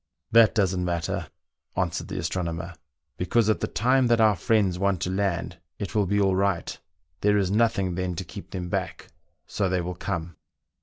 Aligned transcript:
"That 0.31 0.55
doesn't 0.55 0.83
matter," 0.83 1.27
answered 1.75 2.07
the 2.07 2.17
astronomer," 2.17 2.73
be 3.19 3.27
cause 3.27 3.51
at 3.51 3.59
the 3.59 3.67
time 3.67 4.07
that 4.07 4.19
our 4.19 4.35
friends 4.35 4.79
want 4.79 4.99
to 5.01 5.11
land 5.11 5.59
it 5.77 5.93
will 5.93 6.07
be 6.07 6.19
all 6.19 6.35
right. 6.35 6.75
There 7.19 7.37
is 7.37 7.51
nothing 7.51 7.93
then 7.93 8.15
to 8.15 8.23
keep 8.25 8.49
them 8.49 8.67
back, 8.67 9.09
so 9.45 9.69
they 9.69 9.81
will 9.81 9.93
come." 9.93 10.37